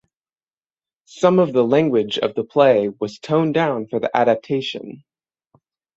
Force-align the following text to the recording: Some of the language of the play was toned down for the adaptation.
Some 1.05 1.37
of 1.37 1.53
the 1.53 1.61
language 1.63 2.17
of 2.17 2.33
the 2.33 2.43
play 2.43 2.89
was 2.89 3.19
toned 3.19 3.53
down 3.53 3.85
for 3.85 3.99
the 3.99 4.09
adaptation. 4.17 5.03